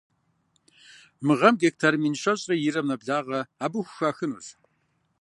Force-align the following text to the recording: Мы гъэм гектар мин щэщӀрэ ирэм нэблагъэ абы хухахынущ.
Мы 1.25 1.33
гъэм 1.39 1.55
гектар 1.63 1.93
мин 2.03 2.15
щэщӀрэ 2.21 2.55
ирэм 2.67 2.85
нэблагъэ 2.89 3.39
абы 3.63 3.79
хухахынущ. 3.85 4.47